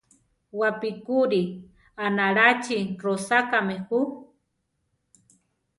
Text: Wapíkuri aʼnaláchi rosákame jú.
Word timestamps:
Wapíkuri 0.59 1.41
aʼnaláchi 2.03 2.77
rosákame 3.03 3.75
jú. 3.87 3.99